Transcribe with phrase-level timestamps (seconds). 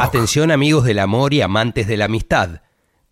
[0.00, 2.62] Atención amigos del amor y amantes de la amistad.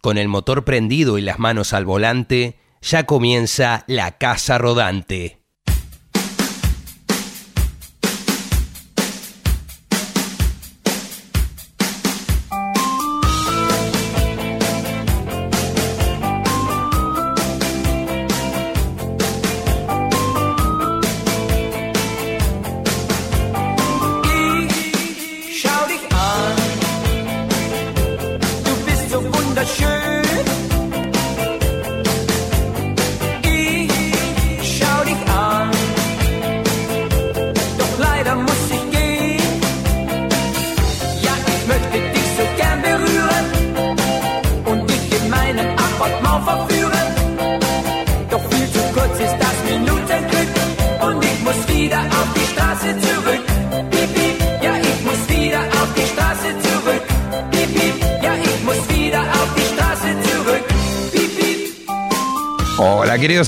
[0.00, 5.41] Con el motor prendido y las manos al volante, ya comienza la casa rodante.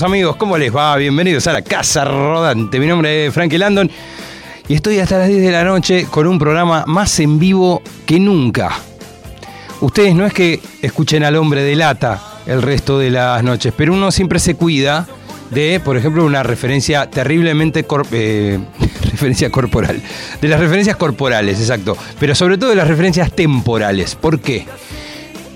[0.05, 0.95] Amigos, ¿cómo les va?
[0.97, 2.79] Bienvenidos a la Casa Rodante.
[2.79, 3.89] Mi nombre es Frankie Landon
[4.67, 8.19] y estoy hasta las 10 de la noche con un programa más en vivo que
[8.19, 8.69] nunca.
[9.81, 13.93] Ustedes no es que escuchen al hombre de lata el resto de las noches, pero
[13.93, 15.07] uno siempre se cuida
[15.49, 18.59] de, por ejemplo, una referencia terriblemente eh,
[19.11, 20.03] referencia corporal.
[20.39, 21.97] De las referencias corporales, exacto.
[22.19, 24.13] Pero sobre todo de las referencias temporales.
[24.13, 24.67] ¿Por qué?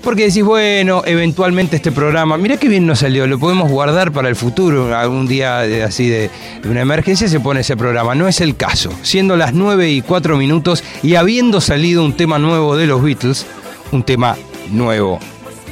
[0.02, 4.28] Porque decís, bueno, eventualmente este programa, mirá qué bien nos salió, lo podemos guardar para
[4.30, 6.30] el futuro, algún día de- así de,
[6.62, 8.14] de una emergencia se pone ese programa.
[8.14, 8.90] No es el caso.
[9.02, 13.46] Siendo las 9 y 4 minutos y habiendo salido un tema nuevo de los Beatles,
[13.92, 14.36] un tema
[14.70, 15.18] nuevo.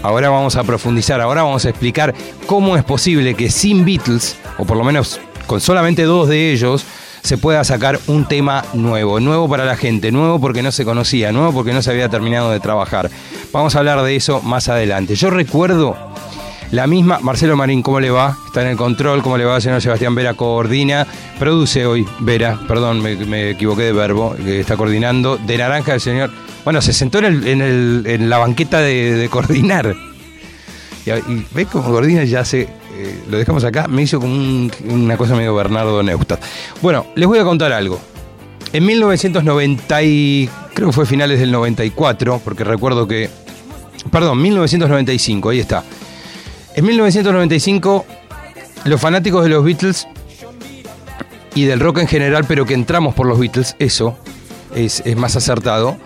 [0.02, 2.14] Ahora vamos a profundizar, ahora vamos a explicar
[2.46, 6.84] cómo es posible que sin Beatles, o por lo menos con solamente dos de ellos,
[7.22, 11.32] se pueda sacar un tema nuevo, nuevo para la gente, nuevo porque no se conocía,
[11.32, 13.10] nuevo porque no se había terminado de trabajar.
[13.52, 15.14] Vamos a hablar de eso más adelante.
[15.14, 15.96] Yo recuerdo
[16.70, 18.36] la misma, Marcelo Marín, ¿cómo le va?
[18.46, 19.60] Está en el control, ¿cómo le va?
[19.60, 21.06] Señor Sebastián Vera coordina,
[21.38, 26.30] produce hoy, Vera, perdón, me, equivoqué de verbo, está coordinando, de naranja el señor,
[26.64, 29.94] bueno, se sentó en, la banqueta de, coordinar.
[31.06, 32.62] Y, y ves cómo coordina ya se.
[32.62, 36.42] eh, lo dejamos acá, me hizo como un- una cosa medio Bernardo Neustadt.
[36.82, 37.98] Bueno, les voy a contar algo.
[38.74, 43.28] En 1990, y creo que fue finales del 94, porque recuerdo que.
[44.12, 45.82] Perdón, 1995, ahí está.
[46.76, 48.06] En 1995,
[48.84, 50.06] los fanáticos de los Beatles
[51.56, 54.16] y del rock en general, pero que entramos por los Beatles, eso
[54.72, 55.96] es, más acertado.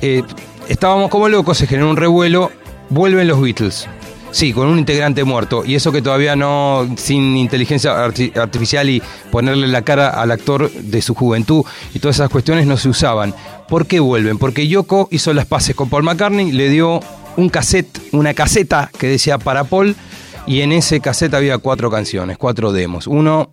[0.00, 0.22] eh,
[0.66, 2.50] estábamos como locos, se generó un revuelo,
[2.88, 3.86] vuelven los Beatles.
[4.36, 5.64] Sí, con un integrante muerto.
[5.64, 10.70] Y eso que todavía no, sin inteligencia arti- artificial y ponerle la cara al actor
[10.70, 11.64] de su juventud
[11.94, 13.34] y todas esas cuestiones no se usaban.
[13.66, 14.36] ¿Por qué vuelven?
[14.36, 17.00] Porque Yoko hizo las paces con Paul McCartney, le dio
[17.38, 19.96] un cassette, una caseta que decía para Paul,
[20.46, 23.06] y en ese cassette había cuatro canciones, cuatro demos.
[23.06, 23.52] Uno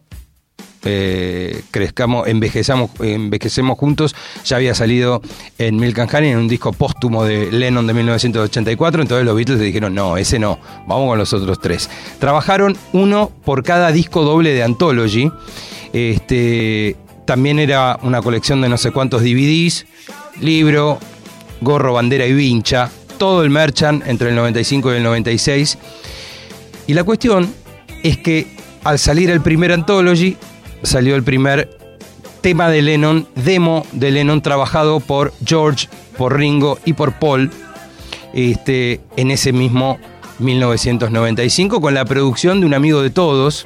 [0.86, 5.22] eh, crezcamos, envejecemos juntos, ya había salido
[5.58, 9.66] en Milk Honey en un disco póstumo de Lennon de 1984, entonces los Beatles le
[9.66, 11.90] dijeron, no, ese no, vamos con los otros tres.
[12.20, 15.32] Trabajaron uno por cada disco doble de Anthology,
[15.94, 19.86] este, también era una colección de no sé cuántos DVDs,
[20.42, 21.00] libro,
[21.62, 25.78] gorro, bandera y vincha, todo el merchant entre el 95 y el 96.
[26.88, 27.54] Y la cuestión
[28.04, 28.48] es que
[28.84, 30.36] al salir el primer Anthology,
[30.84, 31.78] salió el primer
[32.42, 37.50] tema de Lennon, demo de Lennon trabajado por George, por Ringo y por Paul
[38.34, 40.00] este, en ese mismo
[40.40, 43.66] 1995 con la producción de un amigo de todos,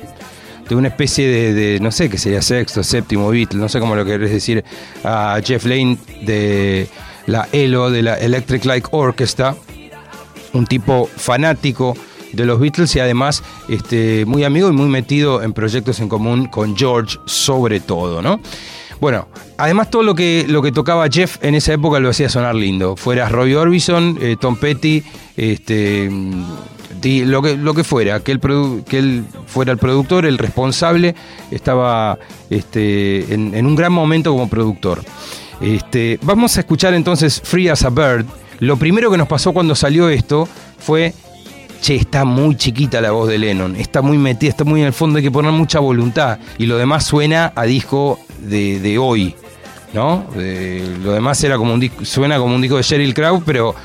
[0.70, 4.06] de una especie de, no sé qué sería sexto, séptimo Beatle, no sé cómo lo
[4.06, 4.64] querés decir,
[5.04, 6.88] a Jeff Lane de
[7.26, 9.56] la ELO, de la Electric Light Orchestra,
[10.54, 11.96] un tipo fanático
[12.38, 16.46] de los Beatles y además este, muy amigo y muy metido en proyectos en común
[16.46, 18.40] con George sobre todo, ¿no?
[19.00, 19.28] Bueno,
[19.58, 22.96] además todo lo que, lo que tocaba Jeff en esa época lo hacía sonar lindo.
[22.96, 25.04] Fuera Roy Orbison, eh, Tom Petty,
[25.36, 26.44] este, mm,
[27.26, 28.40] lo, que, lo que fuera, que él,
[28.88, 31.14] que él fuera el productor, el responsable,
[31.52, 32.18] estaba
[32.50, 35.04] este, en, en un gran momento como productor.
[35.62, 38.26] Este, vamos a escuchar entonces Free as a Bird.
[38.60, 40.48] Lo primero que nos pasó cuando salió esto
[40.80, 41.14] fue
[41.82, 44.94] che, está muy chiquita la voz de Lennon, está muy metida, está muy en el
[44.94, 46.40] fondo, hay que poner mucha voluntad.
[46.58, 49.36] Y lo demás suena a disco de, de hoy,
[49.94, 50.26] ¿no?
[50.36, 53.76] Lo demás era como un suena como un disco de Sheryl Crow, pero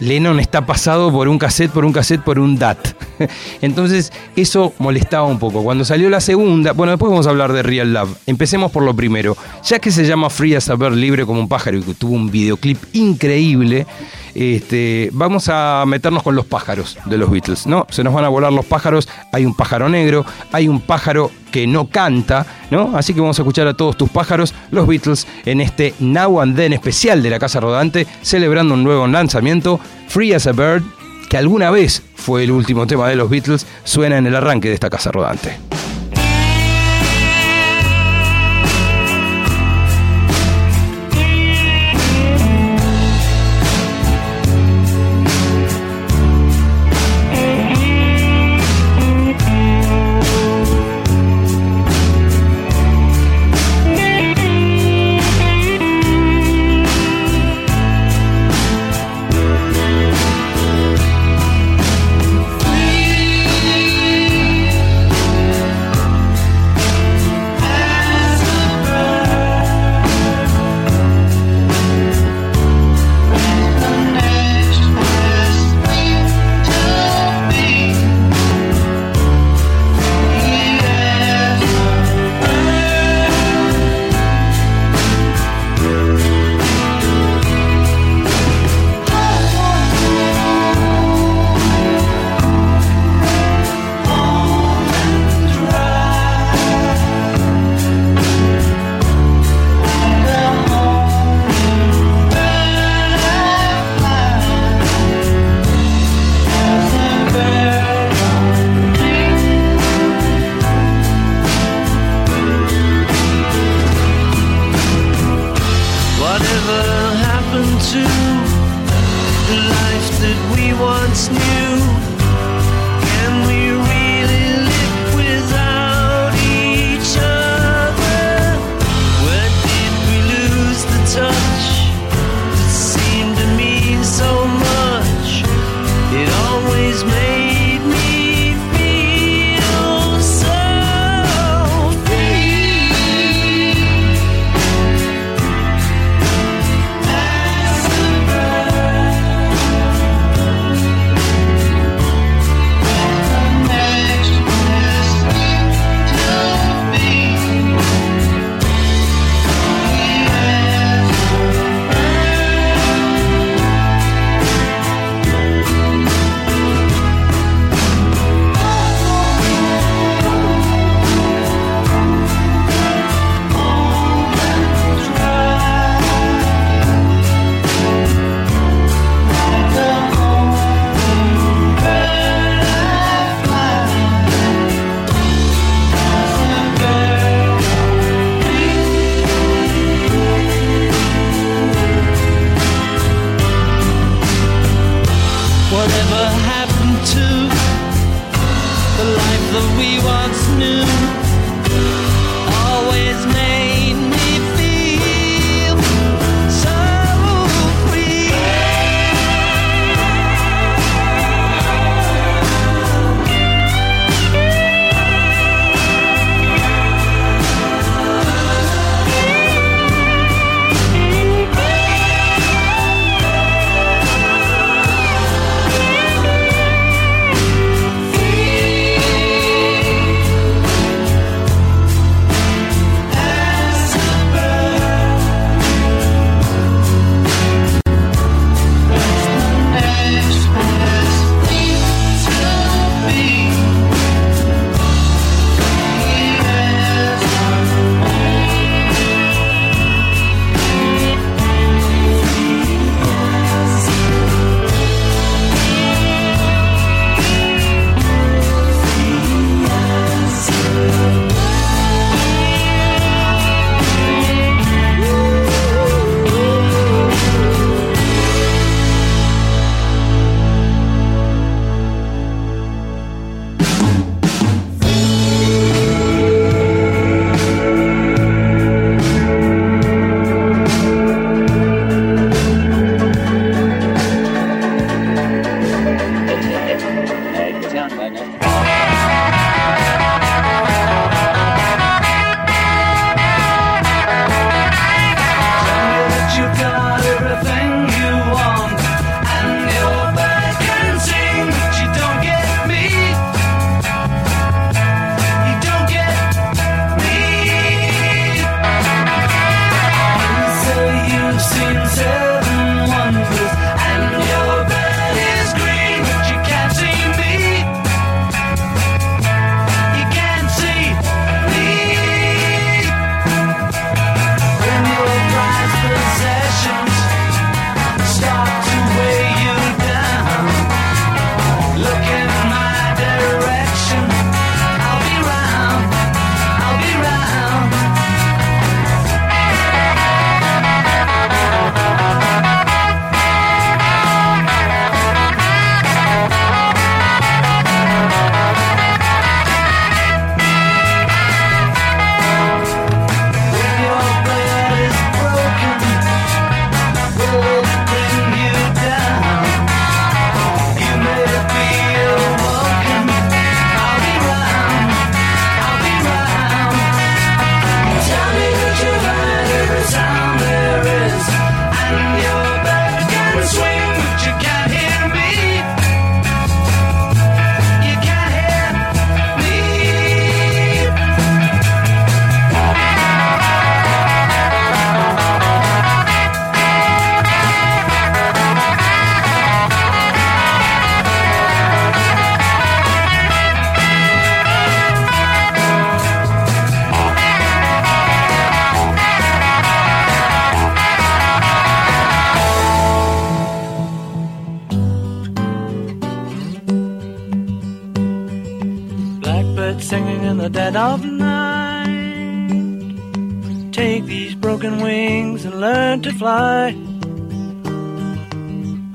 [0.00, 2.78] Lennon está pasado por un cassette, por un cassette, por un DAT.
[3.62, 5.62] Entonces eso molestaba un poco.
[5.62, 8.16] Cuando salió la segunda, bueno, después vamos a hablar de Real Love.
[8.26, 9.36] Empecemos por lo primero.
[9.64, 12.30] Ya que se llama Free a Bird, libre como un pájaro, y que tuvo un
[12.30, 13.86] videoclip increíble,
[14.34, 17.86] este, vamos a meternos con los pájaros de los Beatles, ¿no?
[17.90, 21.66] Se nos van a volar los pájaros, hay un pájaro negro, hay un pájaro que
[21.66, 22.96] no canta, ¿no?
[22.96, 26.56] Así que vamos a escuchar a todos tus pájaros, los Beatles, en este Now and
[26.56, 30.82] Then especial de la Casa Rodante, celebrando un nuevo lanzamiento, Free as a Bird,
[31.28, 34.74] que alguna vez fue el último tema de los Beatles, suena en el arranque de
[34.74, 35.58] esta Casa Rodante.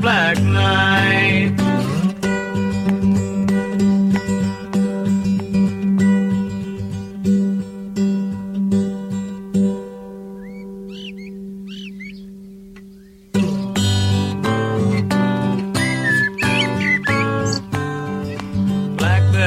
[0.00, 1.60] Black night.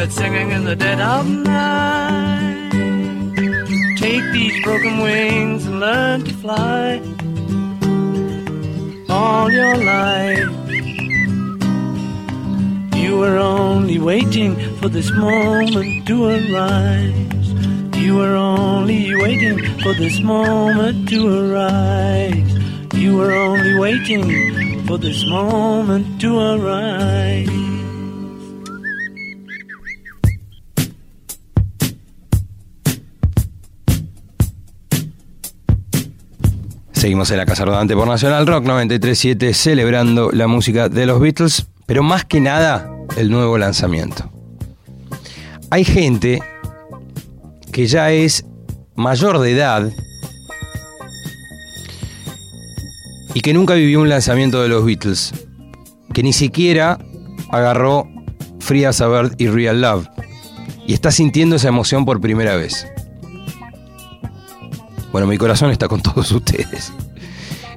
[0.10, 2.72] Singing in the dead of night.
[3.98, 7.07] Take these broken wings and learn to fly
[9.48, 10.50] all your life.
[12.96, 17.48] You were only waiting for this moment to arise.
[17.96, 22.52] You were only waiting for this moment to arise.
[22.94, 27.77] You were only waiting for this moment to arise.
[37.08, 41.66] Seguimos en la Casa Rodante por Nacional Rock 937 celebrando la música de los Beatles,
[41.86, 44.30] pero más que nada el nuevo lanzamiento.
[45.70, 46.44] Hay gente
[47.72, 48.44] que ya es
[48.96, 49.90] mayor de edad
[53.34, 55.32] y que nunca vivió un lanzamiento de los Beatles,
[56.14, 57.00] que ni siquiera
[57.54, 58.06] agarró
[58.60, 60.10] Free as a Bird y Real Love
[60.86, 62.86] y está sintiendo esa emoción por primera vez.
[65.18, 66.94] Bueno, mi corazón está con todos ustedes.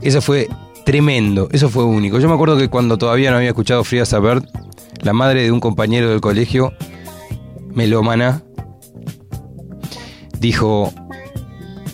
[0.02, 0.46] Eso fue
[0.84, 2.18] tremendo, eso fue único.
[2.18, 4.44] Yo me acuerdo que cuando todavía no había escuchado Frida Bird,
[5.00, 6.74] la madre de un compañero del colegio,
[7.72, 8.42] melómana,
[10.38, 10.92] dijo,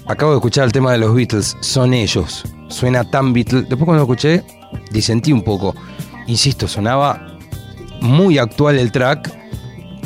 [0.08, 3.68] acabo de escuchar el tema de los Beatles, son ellos, suena tan Beatles.
[3.68, 4.42] Después cuando lo escuché,
[4.90, 5.76] disentí un poco.
[6.26, 7.38] Insisto, sonaba
[8.00, 9.32] muy actual el track,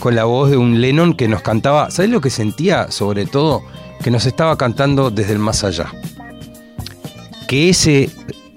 [0.00, 3.62] con la voz de un Lennon que nos cantaba, ¿sabes lo que sentía sobre todo?
[4.02, 5.92] Que nos estaba cantando desde el más allá.
[7.48, 8.10] Que ese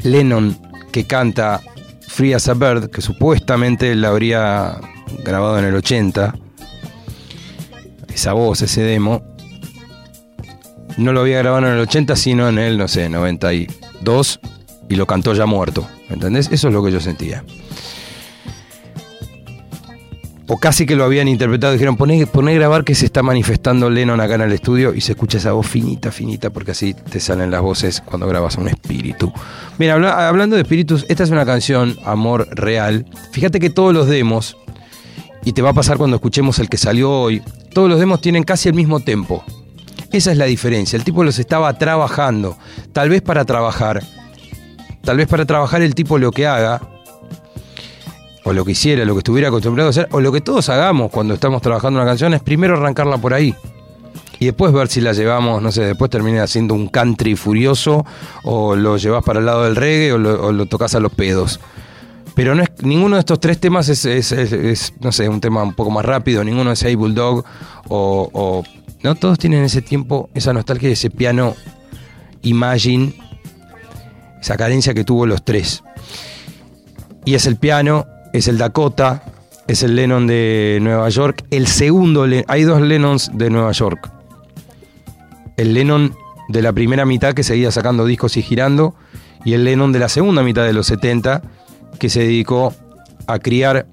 [0.03, 0.57] Lennon
[0.91, 1.61] que canta
[2.07, 4.79] Free as a Bird, que supuestamente la habría
[5.23, 6.35] grabado en el 80,
[8.13, 9.23] esa voz, ese demo,
[10.97, 14.39] no lo había grabado en el 80, sino en el, no sé, 92,
[14.89, 15.87] y lo cantó ya muerto.
[16.09, 16.49] ¿Entendés?
[16.51, 17.43] Eso es lo que yo sentía
[20.47, 24.19] o casi que lo habían interpretado, dijeron, poné, poné grabar que se está manifestando Lennon
[24.19, 27.49] acá en el estudio y se escucha esa voz finita, finita, porque así te salen
[27.49, 29.31] las voces cuando grabas un espíritu.
[29.77, 33.05] Mira, hablando de espíritus, esta es una canción, Amor Real.
[33.31, 34.57] Fíjate que todos los demos,
[35.45, 37.41] y te va a pasar cuando escuchemos el que salió hoy,
[37.73, 39.43] todos los demos tienen casi el mismo tempo.
[40.11, 42.57] Esa es la diferencia, el tipo los estaba trabajando,
[42.91, 44.03] tal vez para trabajar,
[45.03, 46.81] tal vez para trabajar el tipo lo que haga,
[48.43, 51.11] o lo que hiciera, lo que estuviera acostumbrado a hacer, o lo que todos hagamos
[51.11, 53.55] cuando estamos trabajando una canción, es primero arrancarla por ahí.
[54.39, 58.05] Y después ver si la llevamos, no sé, después termina haciendo un country furioso,
[58.43, 61.59] o lo llevas para el lado del reggae, o lo, tocas a los pedos.
[62.35, 65.91] Pero no es, ninguno de estos tres temas es, no sé, un tema un poco
[65.91, 67.45] más rápido, ninguno es Hey Bulldog,
[67.87, 68.63] o, o,
[69.03, 71.55] no, todos tienen ese tiempo, esa nostalgia, ese piano
[72.41, 73.13] Imagine,
[74.41, 75.83] esa carencia que tuvo los tres.
[77.23, 79.23] Y es el piano, es el Dakota,
[79.67, 81.45] es el Lennon de Nueva York.
[81.51, 84.11] El segundo, hay dos Lennons de Nueva York.
[85.55, 86.13] El Lennon
[86.49, 88.95] de la primera mitad que seguía sacando discos y girando,
[89.45, 91.41] y el Lennon de la segunda mitad de los 70
[91.99, 92.73] que se dedicó
[93.27, 93.85] a criar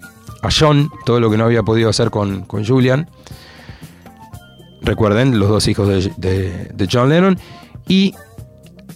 [0.42, 3.08] a John, todo lo que no había podido hacer con, con Julian.
[4.82, 7.38] recuerden, los dos hijos de, de- de John Lennon,
[7.86, 8.14] y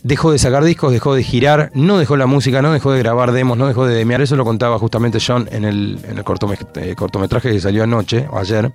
[0.05, 3.33] dejó de sacar discos, dejó de girar, no dejó la música, no dejó de grabar
[3.33, 4.21] demos, no dejó de demear.
[4.21, 8.29] Eso lo contaba justamente John en el, en el cortome- eh, cortometraje que salió anoche
[8.31, 8.71] o ayer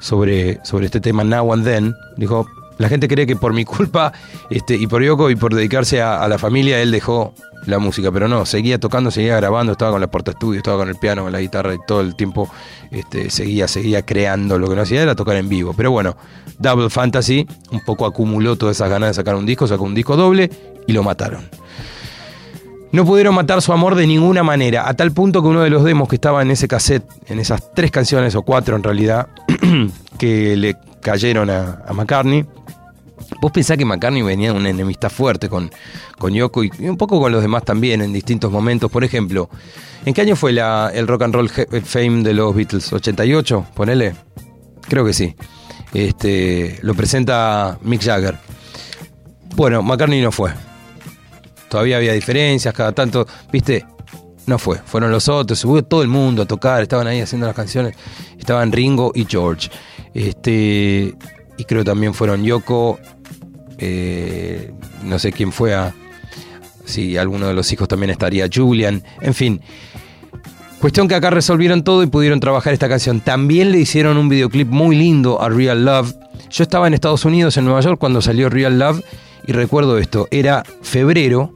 [0.00, 1.94] sobre, sobre este tema Now and Then.
[2.16, 2.46] Dijo,
[2.78, 4.12] la gente cree que por mi culpa
[4.50, 7.32] este, y por Yoko y por dedicarse a la familia, él dejó
[7.66, 10.88] la música, pero no, seguía tocando, seguía grabando, estaba con la porta estudio, estaba con
[10.88, 12.48] el piano, con la guitarra y todo el tiempo
[12.90, 14.58] este, seguía, seguía creando.
[14.58, 15.74] Lo que no hacía era tocar en vivo.
[15.76, 16.16] Pero bueno,
[16.58, 20.16] Double Fantasy un poco acumuló todas esas ganas de sacar un disco, sacó un disco
[20.16, 20.50] doble
[20.86, 21.48] y lo mataron.
[22.92, 25.84] No pudieron matar su amor de ninguna manera, a tal punto que uno de los
[25.84, 29.26] demos que estaba en ese cassette, en esas tres canciones o cuatro en realidad,
[30.18, 32.46] que le cayeron a, a McCartney,
[33.40, 35.70] vos pensás que McCartney venía de una enemistad fuerte con,
[36.18, 38.90] con Yoko y, un poco con los demás también en distintos momentos.
[38.90, 39.48] Por ejemplo,
[40.04, 42.92] ¿en qué año fue la- el Rock and Roll Fame de los Beatles?
[42.92, 43.66] ¿88?
[43.74, 44.14] Ponele.
[44.88, 45.34] Creo que sí.
[45.92, 48.36] Este, lo presenta Mick Jagger.
[49.54, 50.52] Bueno, McCartney no fue.
[51.68, 53.84] Todavía había diferencias, cada tanto, viste,
[54.46, 54.78] no fue.
[54.84, 57.96] Fueron los otros, subió todo el mundo a tocar, estaban ahí haciendo las canciones.
[58.38, 59.68] Estaban Ringo y George.
[60.14, 61.14] Este,
[61.58, 62.98] y creo también fueron Yoko,
[63.78, 65.94] eh, no sé quién fue a.
[66.84, 69.60] Si alguno de los hijos también estaría, Julian, en fin.
[70.80, 73.20] Cuestión que acá resolvieron todo y pudieron trabajar esta canción.
[73.20, 76.14] También le hicieron un videoclip muy lindo a Real Love.
[76.50, 79.02] Yo estaba en Estados Unidos, en Nueva York, cuando salió Real Love
[79.46, 80.28] y recuerdo esto.
[80.30, 81.52] Era febrero,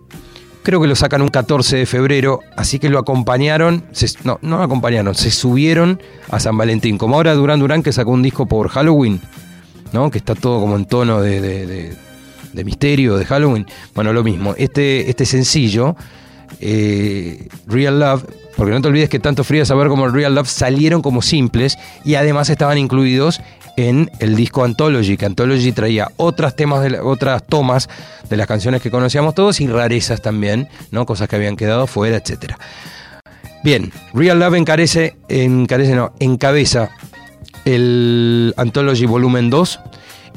[0.64, 3.84] creo que lo sacan un 14 de febrero, así que lo acompañaron,
[4.24, 6.98] no, no lo acompañaron, se subieron a San Valentín.
[6.98, 9.20] Como ahora Durán Durán que sacó un disco por Halloween,
[9.92, 10.10] ¿no?
[10.10, 11.94] Que está todo como en tono de-
[12.52, 13.66] de misterio, de Halloween.
[13.94, 14.54] Bueno, lo mismo.
[14.56, 15.96] Este, este sencillo,
[16.60, 18.24] eh, Real Love,
[18.56, 22.14] porque no te olvides que tanto Frida Saber como Real Love salieron como simples y
[22.14, 23.40] además estaban incluidos
[23.76, 27.88] en el disco Anthology, que Anthology traía otras temas otras tomas
[28.28, 31.06] de las canciones que conocíamos todos y rarezas también, ¿no?
[31.06, 32.58] Cosas que habían quedado fuera, etcétera.
[33.62, 36.90] Bien, Real Love encarece, encarece no, encabeza
[37.64, 39.80] el Anthology Volumen 2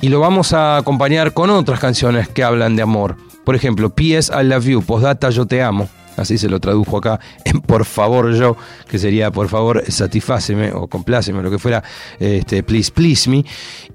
[0.04, 3.16] y lo vamos a acompañar con otras canciones que hablan de amor.
[3.46, 4.34] Por ejemplo, P.S.
[4.38, 5.88] I Love You, Postdata Yo Te Amo.
[6.18, 8.58] Así se lo tradujo acá en Por favor yo,
[8.90, 11.86] que sería por favor satisfáceme o compláceme, lo que fuera,
[12.20, 13.46] este, please, please me.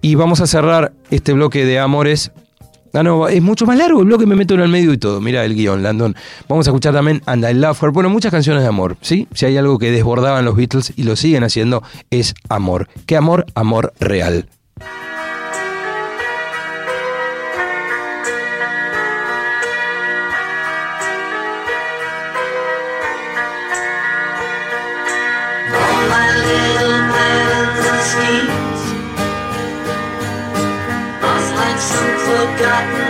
[0.00, 2.32] Y vamos a cerrar este bloque de amores
[2.94, 5.20] Ah, no, es mucho más largo el bloque, me meto en el medio y todo.
[5.20, 6.16] Mira el guion, Landon.
[6.48, 7.90] Vamos a escuchar también And I Love Her.
[7.90, 9.28] Bueno, muchas canciones de amor, ¿sí?
[9.34, 12.88] Si hay algo que desbordaban los Beatles y lo siguen haciendo, es amor.
[13.04, 13.44] ¿Qué amor?
[13.54, 14.48] Amor real.
[32.58, 33.07] black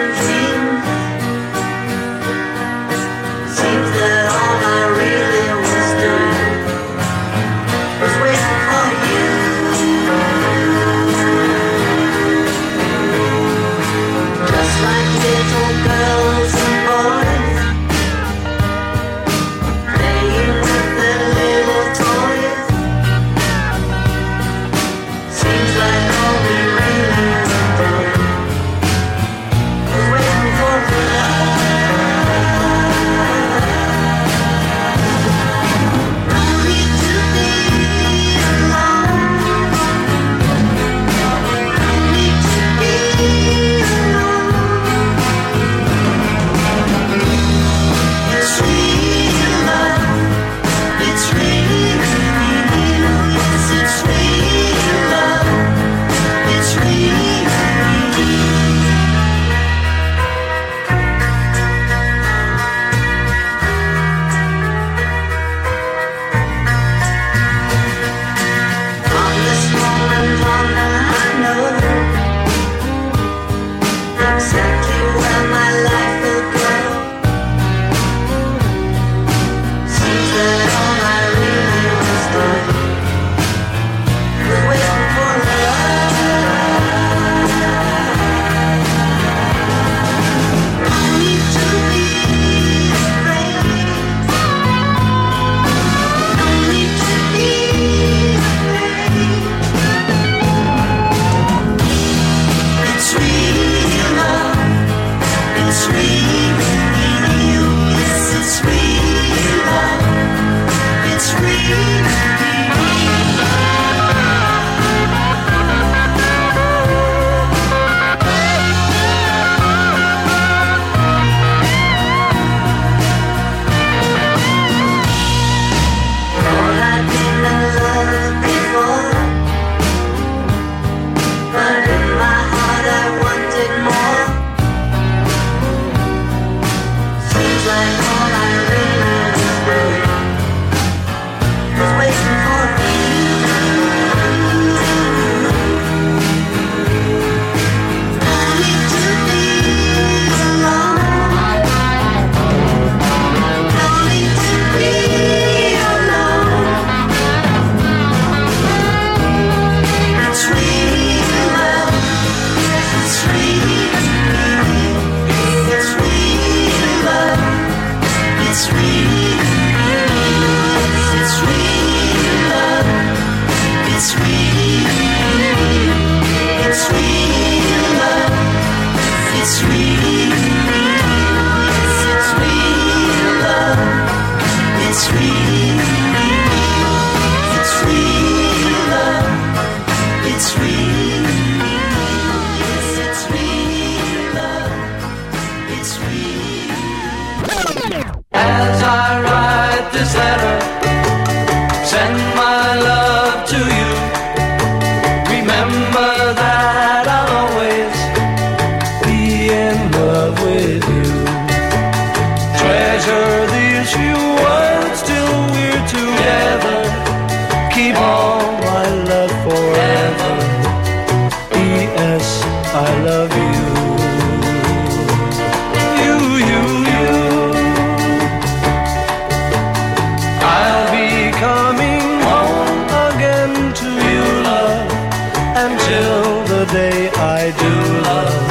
[236.72, 237.72] day I do
[238.09, 238.46] love.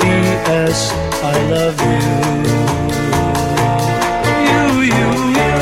[0.00, 0.92] P.S.
[1.22, 2.02] I love you.
[4.48, 4.64] You,
[4.94, 5.56] you, you.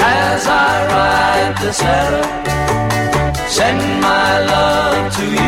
[0.00, 2.24] As I write this letter,
[3.48, 5.47] send my love to you.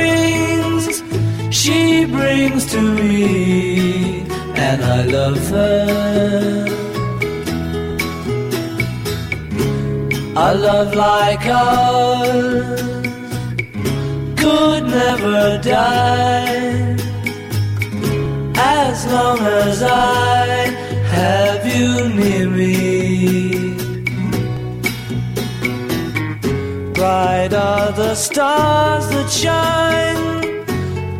[2.71, 4.21] to me,
[4.55, 6.65] and I love her.
[10.37, 12.81] A love like ours
[14.41, 16.95] could never die
[18.57, 20.45] as long as I
[21.17, 23.75] have you near me.
[26.93, 30.30] Bright are the stars that shine,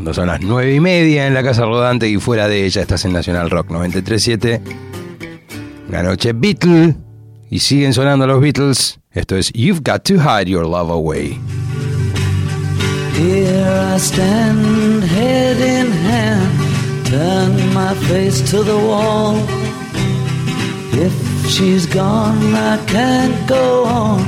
[0.00, 3.04] Cuando son las nueve y media en la casa rodante y fuera de ella estás
[3.04, 4.62] en Nacional Rock 937.
[5.90, 6.96] Una noche Beatle.
[7.50, 8.98] Y siguen sonando los Beatles.
[9.10, 11.38] Esto es You've Got to Hide Your Love Away.
[13.12, 19.36] Here I stand, head in hand, turn my face to the wall.
[20.94, 21.12] If
[21.46, 24.24] she's gone, I can't go on,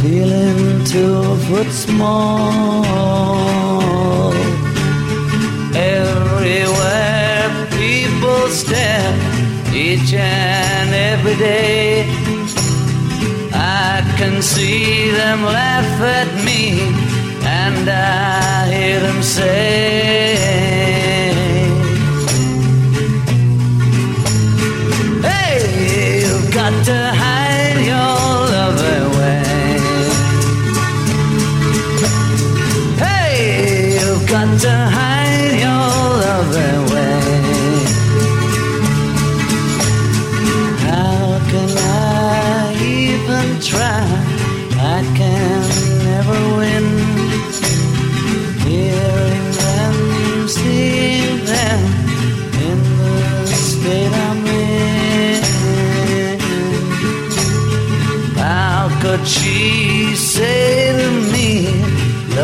[0.00, 3.71] feeling two foot small.
[5.74, 9.14] Everywhere people stare
[9.74, 12.06] each and every day.
[13.54, 16.80] I can see them laugh at me
[17.44, 20.91] and I hear them say,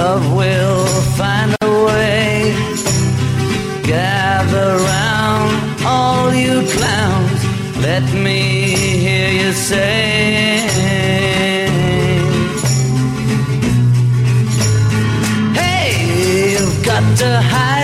[0.09, 0.87] love will
[1.21, 2.55] find a way.
[3.93, 5.51] Gather round,
[5.95, 7.41] all you clowns.
[7.89, 8.41] Let me
[9.05, 9.91] hear you say.
[15.61, 15.89] Hey,
[16.53, 17.78] you've got to hide.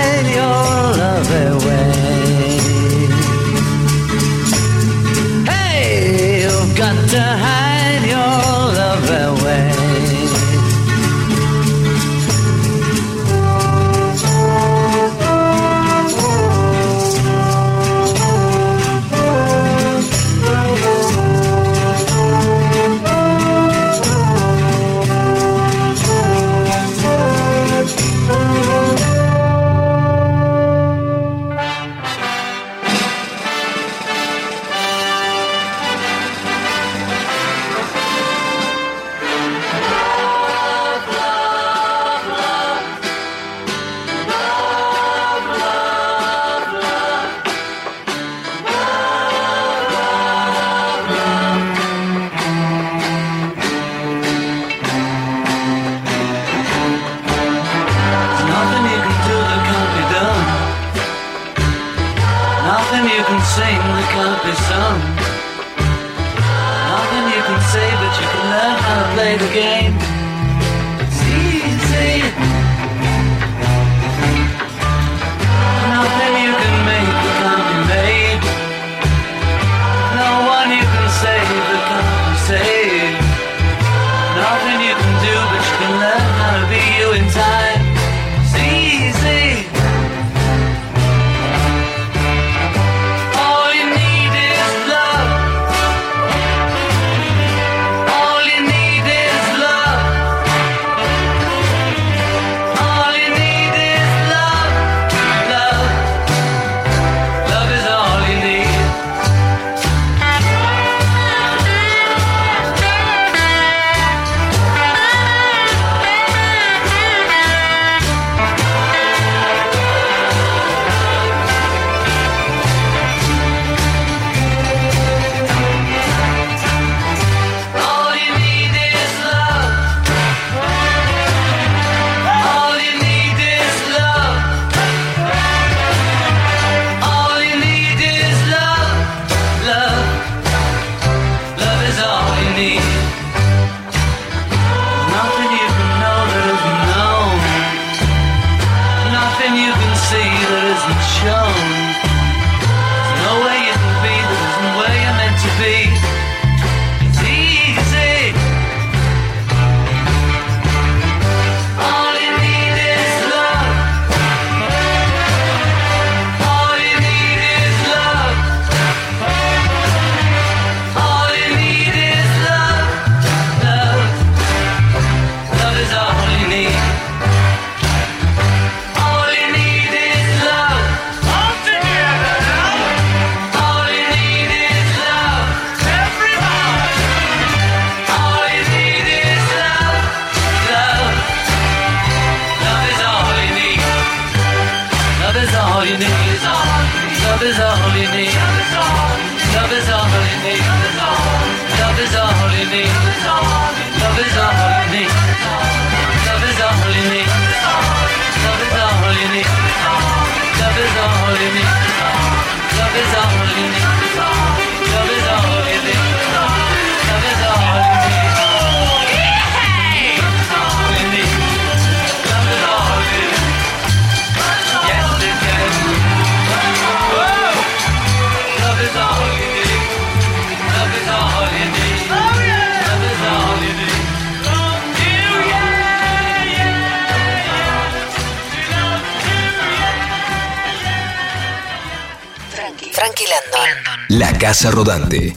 [244.54, 245.36] Casa Rodante.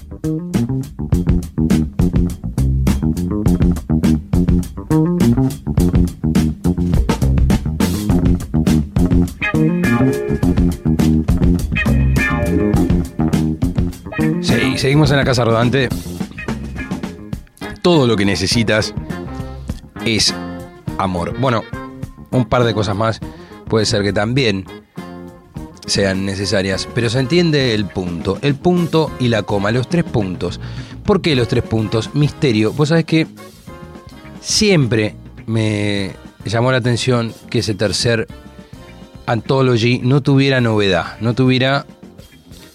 [14.39, 15.89] Sí, seguimos en la casa rodante.
[17.81, 18.93] Todo lo que necesitas
[20.05, 20.31] es
[20.99, 21.35] amor.
[21.39, 21.63] Bueno,
[22.29, 23.19] un par de cosas más
[23.67, 24.63] puede ser que también
[25.87, 30.59] sean necesarias, pero se entiende el punto, el punto y la coma, los tres puntos.
[31.03, 32.13] ¿Por qué los tres puntos?
[32.13, 32.73] Misterio.
[32.73, 33.25] Vos sabés que
[34.41, 36.11] siempre me
[36.45, 38.27] llamó la atención que ese tercer
[39.25, 41.85] anthology no tuviera novedad, no tuviera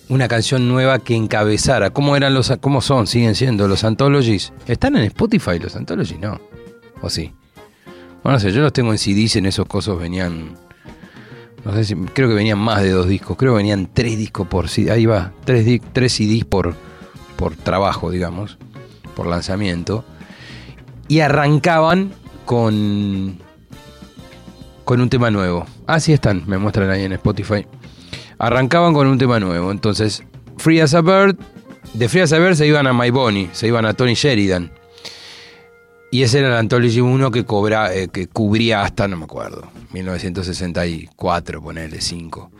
[0.08, 1.90] una canción nueva que encabezara.
[1.90, 3.06] ¿Cómo eran los cómo son?
[3.06, 4.52] Siguen siendo los anthologies.
[4.66, 6.18] ¿Están en Spotify los anthologies?
[6.18, 6.40] No.
[7.02, 7.32] ¿O sí?
[8.22, 10.56] Bueno, no sé, yo los tengo en CDs, en esos cosos venían
[11.64, 14.46] no sé si creo que venían más de dos discos, creo que venían tres discos
[14.48, 16.74] por CD, ahí va, tres, tres CDs por
[17.36, 18.58] por trabajo, digamos,
[19.16, 20.04] por lanzamiento
[21.08, 22.12] y arrancaban
[22.44, 23.38] con
[24.84, 25.66] con un tema nuevo.
[25.86, 27.66] Así están, me muestran ahí en Spotify.
[28.38, 29.70] Arrancaban con un tema nuevo.
[29.70, 30.24] Entonces,
[30.56, 31.36] Free as a Bird,
[31.94, 34.72] de Free as a Bird se iban a My Bonnie, se iban a Tony Sheridan.
[36.12, 39.66] Y ese era el Anthology 1 que, cobra, eh, que cubría hasta, no me acuerdo,
[39.94, 42.50] 1964, ponele 5.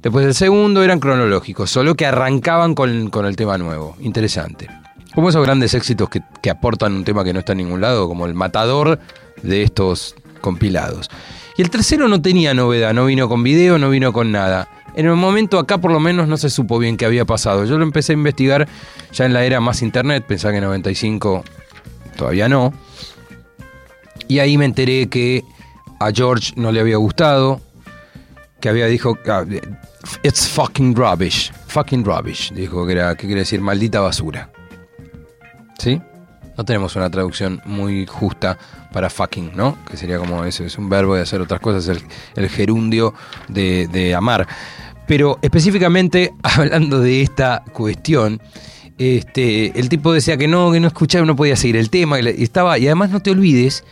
[0.00, 3.96] Después el segundo eran cronológicos, solo que arrancaban con, con el tema nuevo.
[3.98, 4.68] Interesante.
[5.12, 8.06] Como esos grandes éxitos que, que aportan un tema que no está en ningún lado,
[8.06, 9.00] como el matador
[9.42, 11.10] de estos compilados.
[11.58, 14.68] Y el tercero no tenía novedad, no vino con video, no vino con nada.
[14.94, 17.64] En el momento acá por lo menos no se supo bien qué había pasado.
[17.64, 18.68] Yo lo empecé a investigar
[19.12, 21.42] ya en la era más internet, pensaba que en 95
[22.16, 22.72] todavía no.
[24.28, 25.44] Y ahí me enteré que
[26.00, 27.60] a George no le había gustado,
[28.60, 29.44] que había dicho, ah,
[30.22, 34.50] it's fucking rubbish, fucking rubbish, dijo que era, que quiere decir maldita basura.
[35.78, 36.00] ¿Sí?
[36.56, 38.56] No tenemos una traducción muy justa
[38.92, 39.76] para fucking, ¿no?
[39.90, 42.02] Que sería como eso, es un verbo de hacer otras cosas, el,
[42.36, 43.12] el gerundio
[43.48, 44.46] de, de amar.
[45.06, 48.40] Pero específicamente hablando de esta cuestión,
[48.98, 52.42] este, el tipo decía que no, que no escuchaba, no podía seguir el tema, y
[52.42, 53.84] estaba, y además no te olvides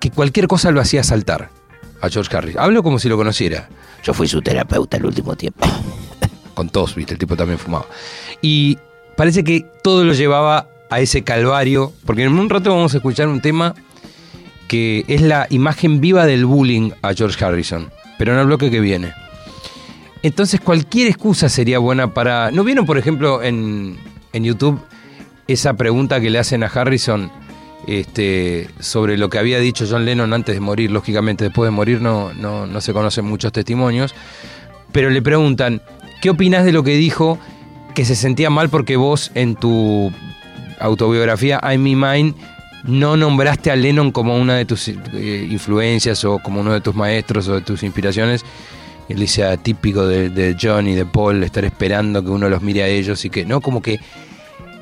[0.00, 1.50] que cualquier cosa lo hacía saltar
[2.00, 2.56] a George Harris.
[2.56, 3.68] Hablo como si lo conociera.
[4.02, 5.66] Yo fui su terapeuta el último tiempo.
[6.54, 7.86] Con tos, viste, el tipo también fumaba.
[8.40, 8.78] Y
[9.16, 13.28] parece que todo lo llevaba a ese calvario, porque en un rato vamos a escuchar
[13.28, 13.74] un tema
[14.68, 18.80] que es la imagen viva del bullying a George Harrison, pero en el bloque que
[18.80, 19.12] viene.
[20.22, 22.50] Entonces cualquier excusa sería buena para...
[22.50, 23.96] ¿No vieron, por ejemplo, en,
[24.36, 24.80] en YouTube
[25.48, 27.30] esa pregunta que le hacen a Harrison
[27.86, 30.90] este, sobre lo que había dicho John Lennon antes de morir?
[30.90, 34.14] Lógicamente, después de morir no, no, no se conocen muchos testimonios,
[34.92, 35.82] pero le preguntan,
[36.20, 37.38] ¿qué opinas de lo que dijo
[37.94, 40.12] que se sentía mal porque vos en tu
[40.80, 42.34] autobiografía I'm Me Mine
[42.84, 46.94] no nombraste a Lennon como una de tus eh, influencias o como uno de tus
[46.94, 48.44] maestros o de tus inspiraciones?
[49.08, 52.88] Él dice, típico de John y de Paul, estar esperando que uno los mire a
[52.88, 53.60] ellos y que, ¿no?
[53.60, 54.00] Como que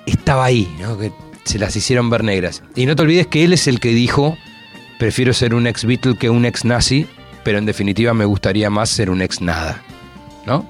[0.06, 0.98] estaba ahí, ¿no?
[0.98, 1.12] Que
[1.44, 2.62] se las hicieron ver negras.
[2.74, 4.36] Y no te olvides que él es el que dijo,
[4.98, 7.06] prefiero ser un ex Beatle que un ex nazi,
[7.42, 9.82] pero en definitiva me gustaría más ser un ex nada,
[10.46, 10.68] ¿no?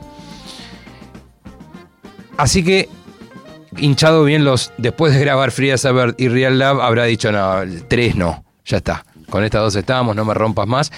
[2.37, 2.89] Así que,
[3.77, 7.31] hinchado bien los, después de grabar Free as a Bird y Real Love, habrá dicho,
[7.31, 9.05] no, tres no, ya está.
[9.31, 10.93] Con estas dos estábamos, no me rompas más.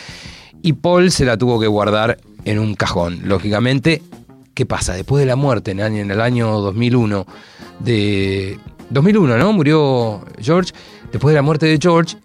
[0.63, 3.21] Y Paul se la tuvo que guardar en un cajón.
[3.25, 4.03] Lógicamente,
[4.57, 4.95] ¿qué pasa?
[4.95, 7.27] Después de la muerte en el año, en el año 2001
[7.81, 8.59] de...
[8.91, 9.53] 2001, ¿no?
[9.53, 10.73] Murió George.
[11.13, 12.17] Después de la muerte de George,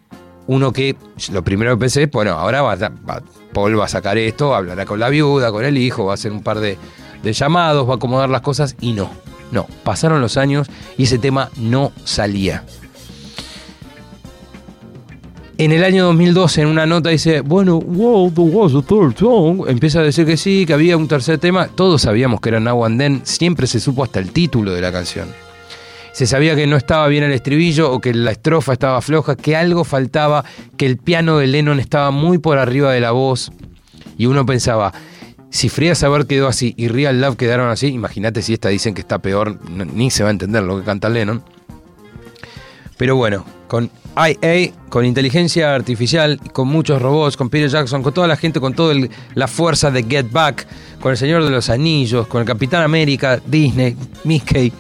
[0.48, 0.96] uno que
[1.34, 3.22] lo primero que pensé, bueno, ahora va, va-
[3.54, 6.32] Paul va a sacar esto, hablará con la viuda, con el hijo, va a hacer
[6.32, 6.78] un par de,
[7.22, 9.10] de llamados, va a acomodar las cosas y no,
[9.52, 10.68] no, pasaron los años
[10.98, 12.64] y ese tema no salía.
[15.62, 19.64] En el año 2012, en una nota dice, bueno, wow, there was a third song.
[19.68, 21.68] Empieza a decir que sí, que había un tercer tema.
[21.68, 23.24] Todos sabíamos que era Now and.
[23.26, 25.28] Siempre se supo hasta el título de la canción.
[26.14, 29.56] Se sabía que no estaba bien el estribillo o que la estrofa estaba floja, que
[29.56, 30.44] algo faltaba,
[30.78, 33.52] que el piano de Lennon estaba muy por arriba de la voz.
[34.18, 34.92] Y uno pensaba,
[35.52, 39.02] si Fría Saber quedó así y Real Love quedaron así, imagínate si esta dicen que
[39.02, 41.44] está peor, ni se va a entender lo que canta Lennon.
[42.98, 48.28] Pero bueno, con IA, con inteligencia artificial, con muchos robots, con Peter Jackson, con toda
[48.28, 48.94] la gente, con toda
[49.34, 50.68] la fuerza de Get Back,
[51.00, 53.96] con el Señor de los Anillos, con el Capitán América, Disney,
[54.26, 54.74] Mickey,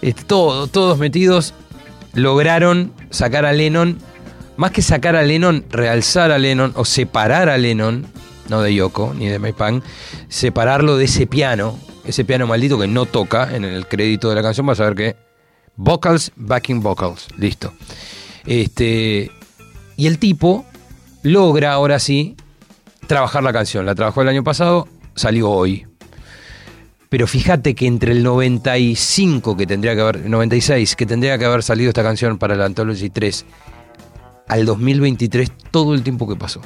[0.00, 1.54] este, todo, todos metidos,
[2.14, 3.98] lograron sacar a Lennon,
[4.56, 8.06] más que sacar a Lennon, realzar a Lennon o separar a Lennon,
[8.48, 9.82] no de Yoko ni de Maypan,
[10.28, 14.42] separarlo de ese piano, ese piano maldito que no toca en el crédito de la
[14.42, 15.16] canción, vas a ver que
[15.74, 17.72] vocals, backing vocals, listo.
[18.46, 19.30] Este,
[19.96, 20.64] y el tipo
[21.22, 22.36] logra ahora sí
[23.06, 23.86] trabajar la canción.
[23.86, 25.86] La trabajó el año pasado, salió hoy.
[27.08, 31.62] Pero fíjate que entre el 95 que tendría que haber, 96 que tendría que haber
[31.64, 33.44] salido esta canción para la Anthology 3
[34.46, 36.60] al 2023 todo el tiempo que pasó.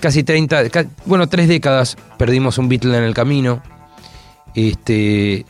[0.00, 3.62] Casi 30, ca- bueno, tres décadas perdimos un Beatle en el camino.
[4.54, 5.44] Este,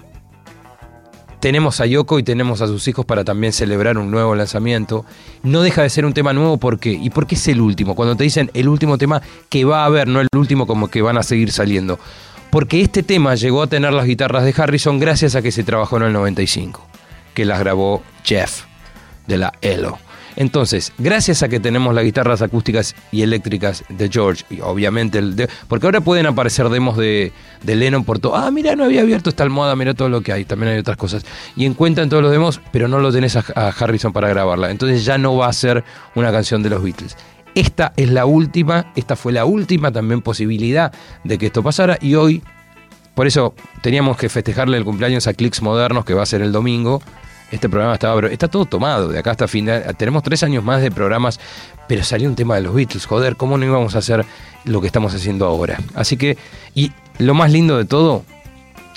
[1.43, 5.05] tenemos a Yoko y tenemos a sus hijos para también celebrar un nuevo lanzamiento.
[5.43, 7.97] No deja de ser un tema nuevo porque ¿y por qué es el último?
[7.97, 11.03] Cuando te dicen el último tema que va a haber, no el último como que
[11.03, 11.99] van a seguir saliendo.
[12.51, 15.97] Porque este tema llegó a tener las guitarras de Harrison gracias a que se trabajó
[15.97, 16.87] en el 95,
[17.35, 18.63] que las grabó Jeff
[19.27, 19.99] de la ELO.
[20.37, 25.37] Entonces, gracias a que tenemos las guitarras acústicas y eléctricas de George, y obviamente, el
[25.37, 28.35] de- porque ahora pueden aparecer demos de, de Lennon por todo.
[28.37, 30.45] Ah, mira, no había abierto esta almohada, mira todo lo que hay.
[30.45, 31.25] También hay otras cosas.
[31.57, 34.71] Y encuentran todos los demos, pero no lo tenés a, a Harrison para grabarla.
[34.71, 37.17] Entonces ya no va a ser una canción de los Beatles.
[37.55, 40.93] Esta es la última, esta fue la última también posibilidad
[41.25, 41.99] de que esto pasara.
[42.01, 42.43] Y hoy,
[43.15, 46.53] por eso teníamos que festejarle el cumpleaños a Clicks Modernos, que va a ser el
[46.53, 47.03] domingo.
[47.53, 50.65] Este programa estaba, pero está todo tomado de acá hasta fin de Tenemos tres años
[50.65, 51.39] más de programas,
[51.87, 53.05] pero salió un tema de los Beatles.
[53.05, 54.25] Joder, ¿cómo no íbamos a hacer
[54.65, 55.79] lo que estamos haciendo ahora?
[55.95, 56.39] Así que,
[56.75, 58.25] y lo más lindo de todo,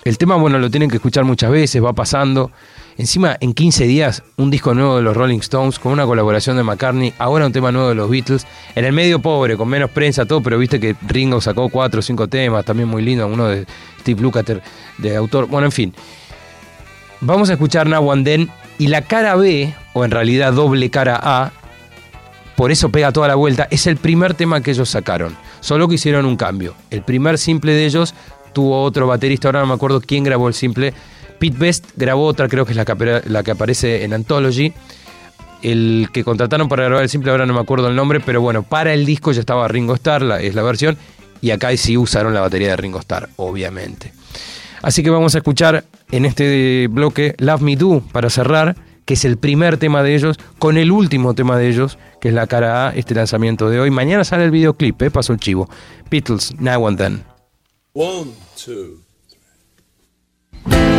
[0.05, 2.51] el tema, bueno, lo tienen que escuchar muchas veces, va pasando.
[2.97, 6.63] Encima, en 15 días, un disco nuevo de los Rolling Stones con una colaboración de
[6.63, 7.13] McCartney.
[7.17, 8.47] Ahora un tema nuevo de los Beatles.
[8.75, 12.03] En el medio pobre, con menos prensa, todo, pero viste que Ringo sacó cuatro o
[12.03, 13.27] cinco temas, también muy lindo.
[13.27, 13.65] Uno de
[13.99, 14.61] Steve Lukather,
[14.97, 15.47] de autor.
[15.47, 15.93] Bueno, en fin.
[17.21, 17.87] Vamos a escuchar
[18.23, 18.49] Then.
[18.77, 21.51] Y la cara B, o en realidad doble cara A,
[22.55, 25.35] por eso pega toda la vuelta, es el primer tema que ellos sacaron.
[25.59, 26.75] Solo que hicieron un cambio.
[26.89, 28.13] El primer simple de ellos
[28.53, 30.93] tuvo otro baterista, ahora no me acuerdo quién grabó el simple.
[31.39, 34.73] Pete Best grabó otra, creo que es la que, la que aparece en Anthology.
[35.61, 38.63] El que contrataron para grabar el simple, ahora no me acuerdo el nombre, pero bueno,
[38.63, 40.97] para el disco ya estaba Ringo Starr, es la versión,
[41.41, 44.13] y acá sí usaron la batería de Ringo Starr, obviamente.
[44.85, 48.75] Así que vamos a escuchar en este bloque Love Me Do para cerrar,
[49.05, 52.35] que es el primer tema de ellos, con el último tema de ellos, que es
[52.35, 53.89] la cara A, este lanzamiento de hoy.
[53.89, 55.09] Mañana sale el videoclip, ¿eh?
[55.09, 55.67] pasó el chivo.
[56.11, 57.23] Beatles, Now and Then.
[57.93, 58.33] One,
[58.63, 58.99] two.
[60.67, 60.94] I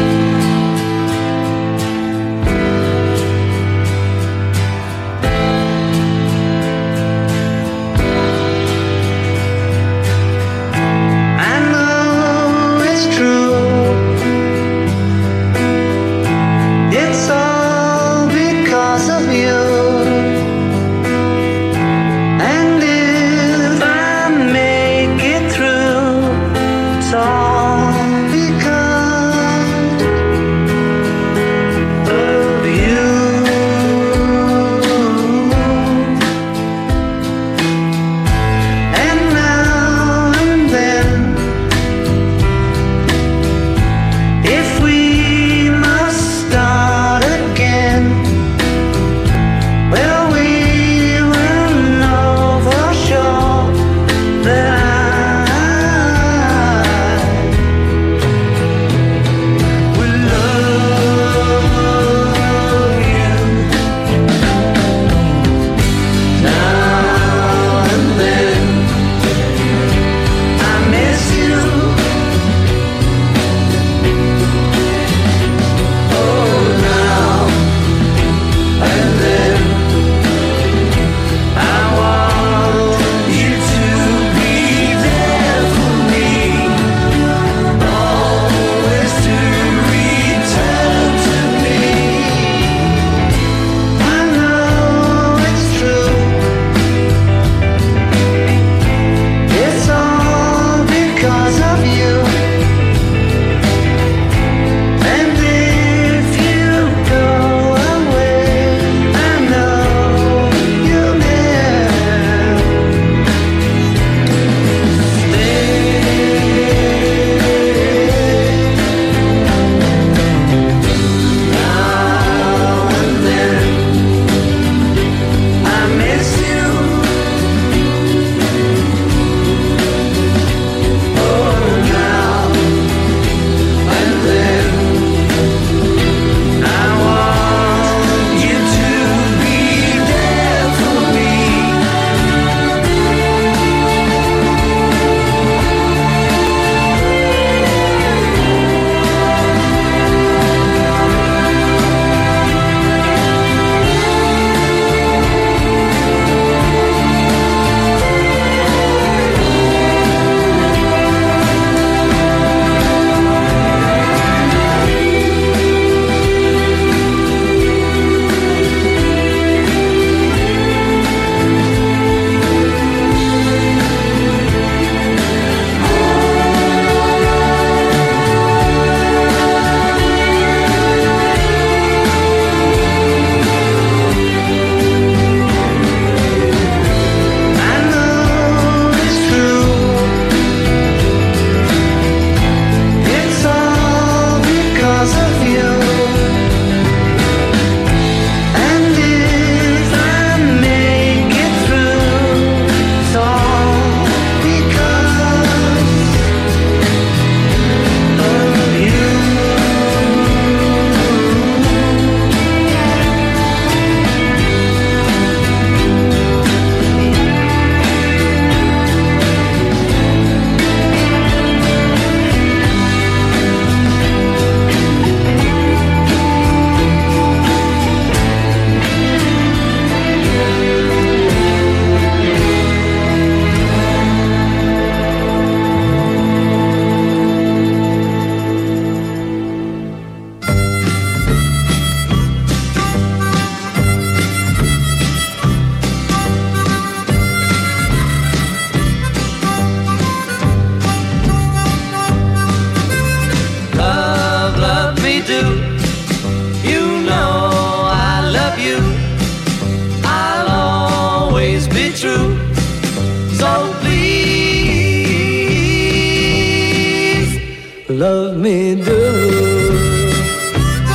[267.89, 268.93] Love me do.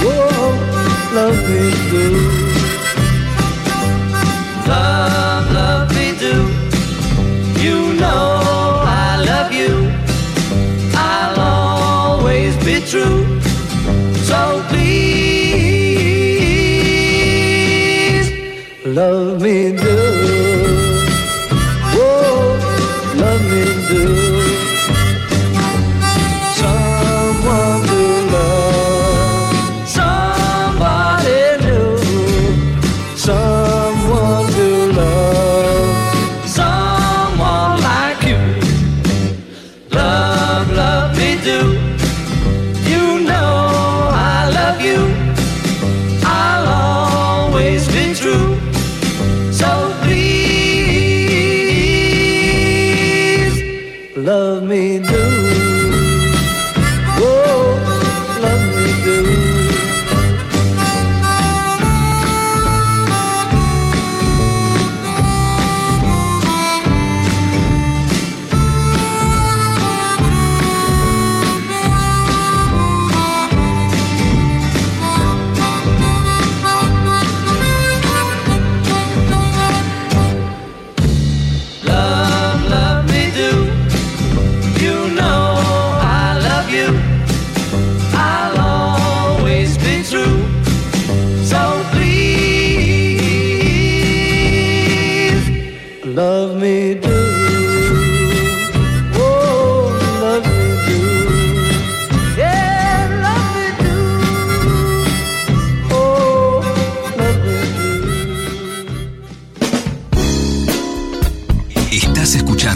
[0.03, 2.50] Whoa, love me do.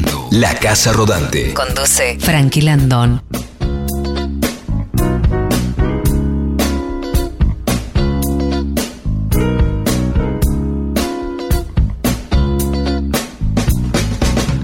[0.05, 1.53] Escuchando La Casa Rodante.
[1.53, 3.21] Conduce Frankie Landon.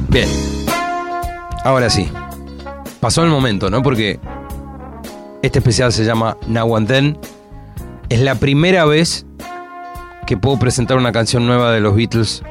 [0.09, 0.27] Bien.
[1.63, 2.09] Ahora sí.
[2.99, 3.81] Pasó el momento, ¿no?
[3.81, 4.19] Porque
[5.41, 7.17] este especial se llama Now and Then.
[8.09, 9.25] Es la primera vez
[10.27, 12.43] que puedo presentar una canción nueva de los Beatles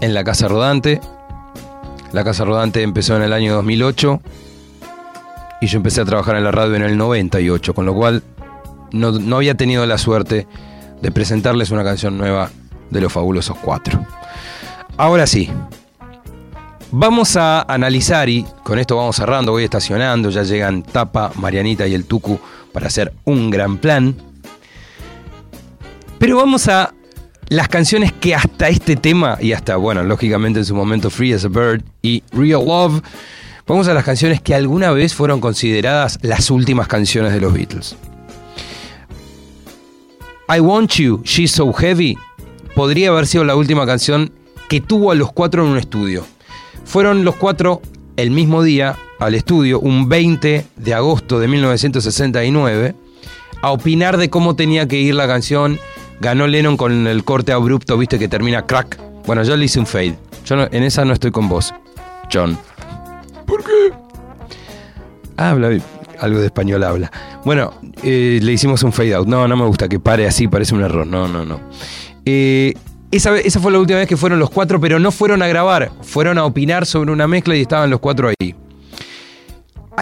[0.00, 1.00] en la Casa Rodante.
[2.12, 4.20] La Casa Rodante empezó en el año 2008
[5.60, 8.22] y yo empecé a trabajar en la radio en el 98, con lo cual
[8.92, 10.46] no, no había tenido la suerte
[11.00, 12.50] de presentarles una canción nueva
[12.90, 14.04] de los fabulosos cuatro.
[14.96, 15.50] Ahora sí,
[16.92, 21.94] Vamos a analizar y con esto vamos cerrando, voy estacionando, ya llegan Tapa, Marianita y
[21.94, 22.40] el Tucu
[22.72, 24.16] para hacer un gran plan.
[26.18, 26.92] Pero vamos a
[27.50, 31.44] las canciones que hasta este tema y hasta, bueno, lógicamente en su momento Free as
[31.44, 33.02] a Bird y Real Love,
[33.66, 37.96] vamos a las canciones que alguna vez fueron consideradas las últimas canciones de los Beatles.
[40.48, 42.16] I Want You, She's So Heavy,
[42.76, 44.30] podría haber sido la última canción
[44.68, 46.24] que tuvo a los cuatro en un estudio.
[46.84, 47.82] Fueron los cuatro
[48.16, 52.94] el mismo día al estudio, un 20 de agosto de 1969,
[53.60, 55.80] a opinar de cómo tenía que ir la canción.
[56.20, 58.98] Ganó Lennon con el corte abrupto, viste, que termina crack.
[59.26, 60.16] Bueno, yo le hice un fade.
[60.44, 61.74] Yo no- en esa no estoy con vos,
[62.32, 62.58] John.
[63.46, 63.92] ¿Por qué?
[65.36, 65.78] Habla,
[66.18, 67.10] algo de español habla.
[67.44, 69.26] Bueno, eh, le hicimos un fade out.
[69.26, 71.06] No, no me gusta que pare así, parece un error.
[71.06, 71.60] No, no, no.
[72.26, 72.74] Eh,
[73.10, 75.90] esa, esa fue la última vez que fueron los cuatro, pero no fueron a grabar.
[76.02, 78.54] Fueron a opinar sobre una mezcla y estaban los cuatro ahí.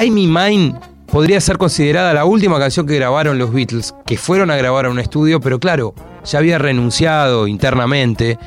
[0.00, 0.74] I Me Mine
[1.18, 4.90] podría ser considerada la última canción que grabaron los Beatles, que fueron a grabar a
[4.90, 5.92] un estudio, pero claro,
[6.24, 8.38] ya había renunciado internamente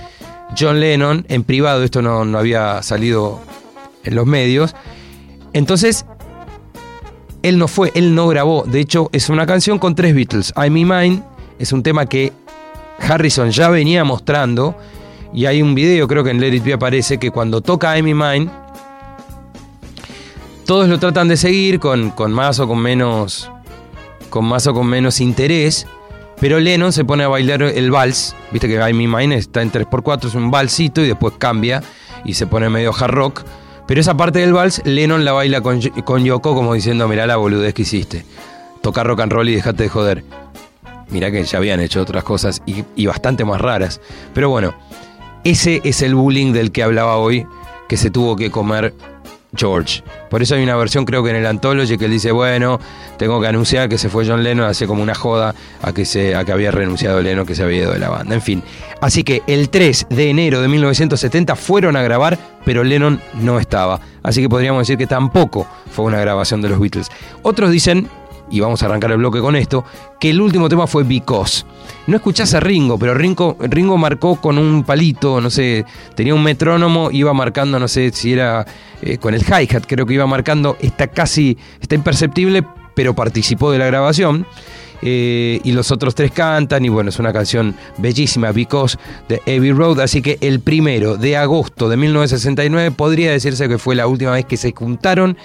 [0.57, 3.41] John Lennon en privado, esto no, no había salido
[4.05, 4.73] en los medios.
[5.51, 6.05] Entonces,
[7.43, 8.63] él no fue, él no grabó.
[8.63, 10.53] De hecho, es una canción con tres Beatles.
[10.55, 11.23] I Me Mine
[11.59, 12.31] es un tema que
[12.99, 14.77] Harrison ya venía mostrando.
[15.33, 18.01] Y hay un video, creo que en Let It Be aparece, que cuando toca I
[18.01, 18.49] Me Mine,
[20.71, 23.51] todos lo tratan de seguir con, con más o con menos.
[24.29, 25.85] Con más o con menos interés.
[26.39, 28.33] Pero Lennon se pone a bailar el vals.
[28.51, 31.83] Viste que I Me Mine está en 3x4, es un valsito y después cambia
[32.23, 33.41] y se pone medio hard rock.
[33.85, 37.35] Pero esa parte del vals, Lennon la baila con, con Yoko como diciendo, mirá la
[37.35, 38.23] boludez que hiciste.
[38.81, 40.23] Toca rock and roll y dejate de joder.
[41.09, 43.99] Mirá que ya habían hecho otras cosas y, y bastante más raras.
[44.33, 44.73] Pero bueno,
[45.43, 47.45] ese es el bullying del que hablaba hoy,
[47.89, 48.93] que se tuvo que comer
[49.55, 50.03] George.
[50.29, 52.79] Por eso hay una versión, creo que en el Anthology, que él dice, bueno,
[53.17, 56.35] tengo que anunciar que se fue John Lennon, hace como una joda a que, se,
[56.35, 58.33] a que había renunciado Lennon, que se había ido de la banda.
[58.33, 58.63] En fin,
[59.01, 63.99] así que el 3 de enero de 1970 fueron a grabar, pero Lennon no estaba.
[64.23, 67.09] Así que podríamos decir que tampoco fue una grabación de los Beatles.
[67.41, 68.07] Otros dicen,
[68.51, 69.83] y vamos a arrancar el bloque con esto,
[70.19, 71.65] que el último tema fue Because.
[72.07, 75.85] No escuchás a Ringo, pero Ringo, Ringo marcó con un palito, no sé,
[76.15, 78.65] tenía un metrónomo, iba marcando, no sé si era
[79.01, 82.63] eh, con el hi-hat, creo que iba marcando, está casi, está imperceptible,
[82.95, 84.45] pero participó de la grabación.
[85.03, 89.71] Eh, y los otros tres cantan y bueno, es una canción bellísima, Because de Abbey
[89.71, 94.31] Road, así que el primero de agosto de 1969 podría decirse que fue la última
[94.31, 95.37] vez que se juntaron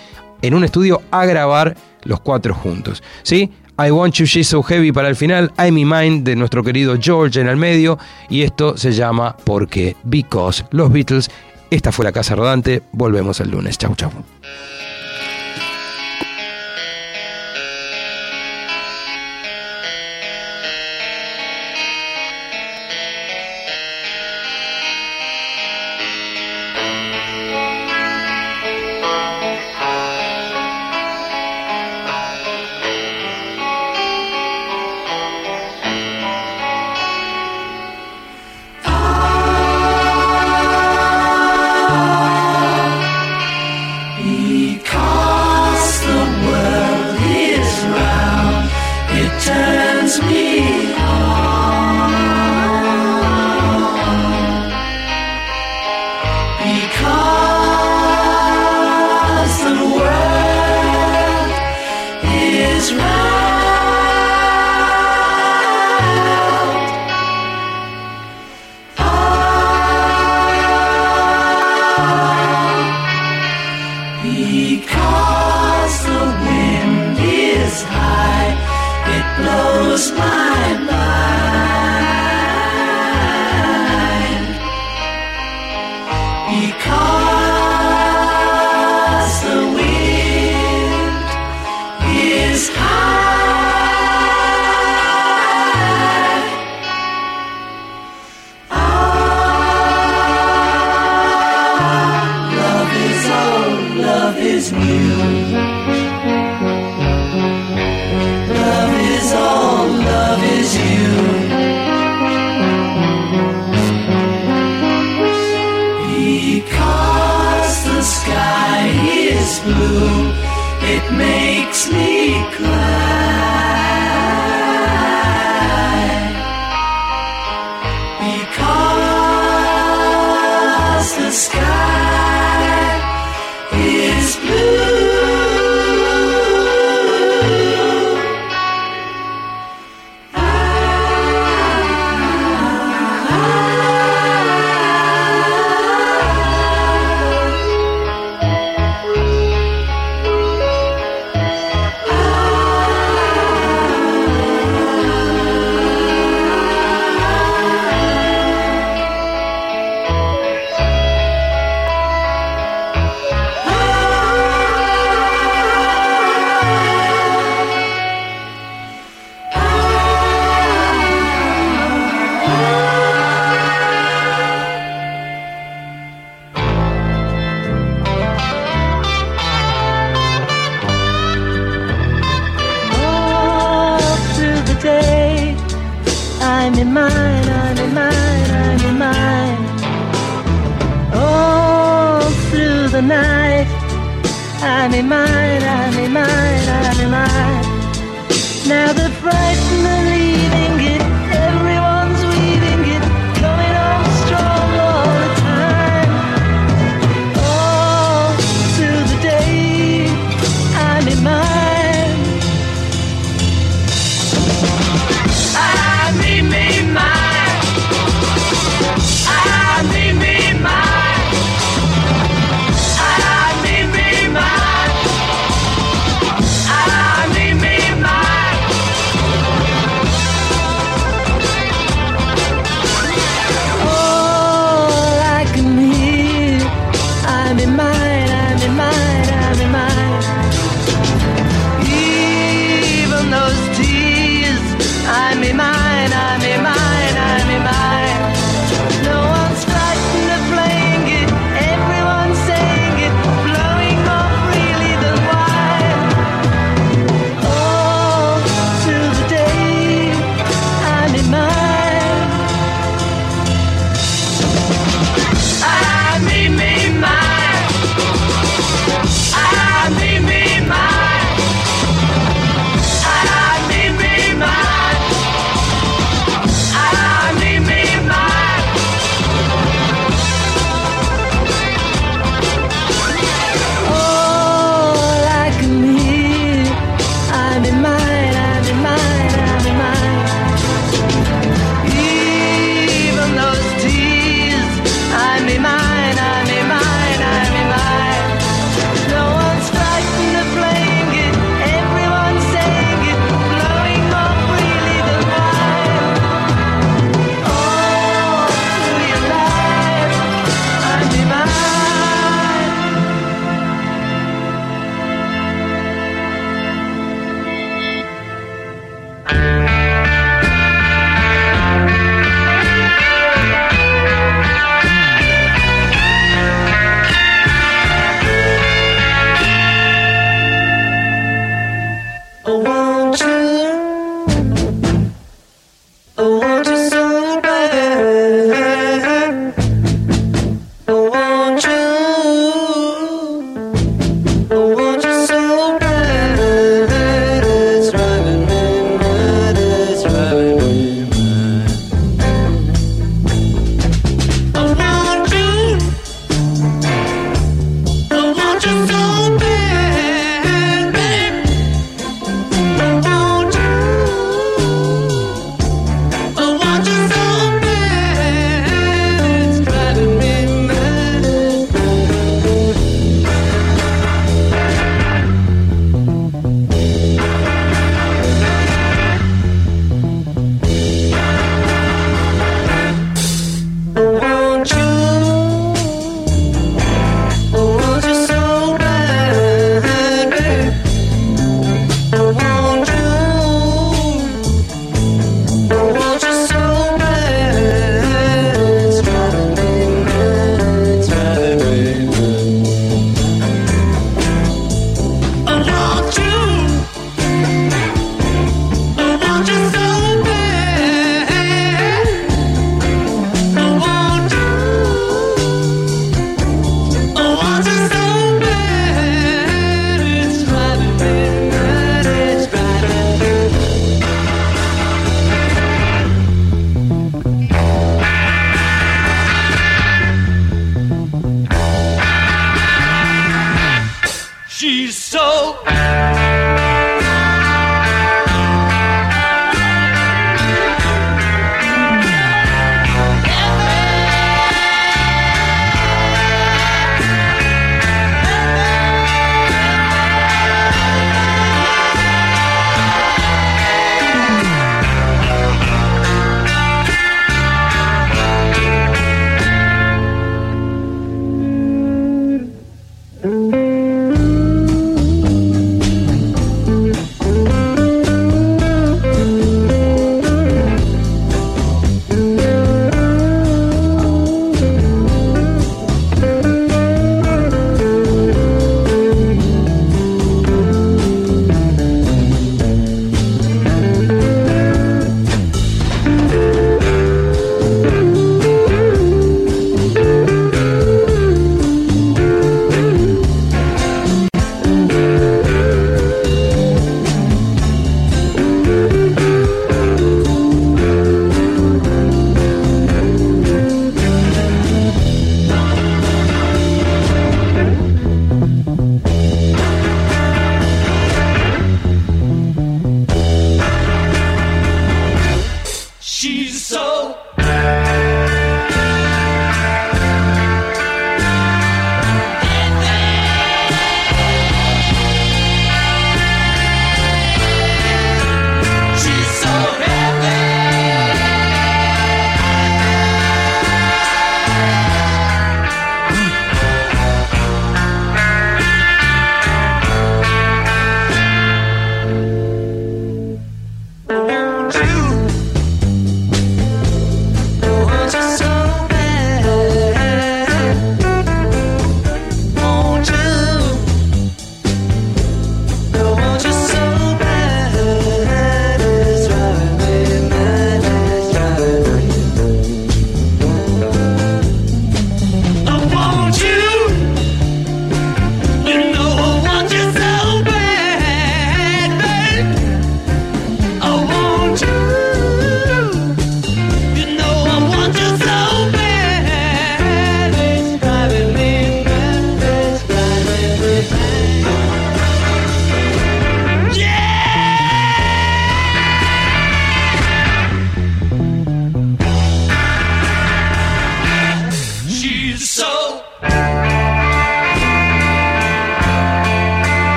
[0.43, 3.51] en un estudio a grabar los cuatro juntos, ¿sí?
[3.79, 6.97] I Want You She's So Heavy para el final, I'm in Mind de nuestro querido
[6.99, 7.99] George en el medio
[8.31, 11.31] y esto se llama Porque Because los Beatles.
[11.69, 14.11] Esta fue la Casa Rodante, volvemos el lunes, chau chau.